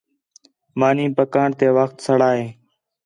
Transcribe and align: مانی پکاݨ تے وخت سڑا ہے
مانی 0.79 1.05
پکاݨ 1.15 1.49
تے 1.59 1.67
وخت 1.77 1.95
سڑا 2.05 2.29
ہے 2.37 2.45